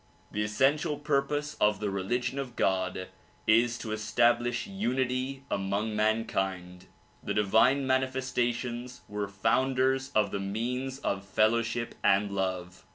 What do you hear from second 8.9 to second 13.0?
were founders of the means of fellowship and love.